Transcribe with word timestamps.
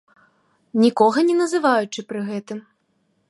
Нікога 0.85 1.19
не 1.27 1.35
называючы 1.43 1.99
пры 2.13 2.19
гэтым. 2.31 2.59